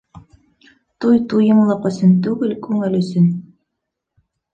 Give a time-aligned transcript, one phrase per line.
[1.03, 3.29] Туй туйымлыҡ өсөн түгел, күңел өсөн.